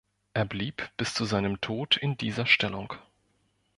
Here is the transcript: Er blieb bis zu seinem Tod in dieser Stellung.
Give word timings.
Er 0.33 0.45
blieb 0.45 0.89
bis 0.97 1.13
zu 1.13 1.25
seinem 1.25 1.61
Tod 1.61 1.95
in 1.95 2.17
dieser 2.17 2.47
Stellung. 2.47 2.95